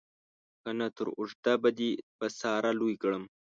[0.61, 3.23] که نه تر اوږده به دې په ساره لوی کړم.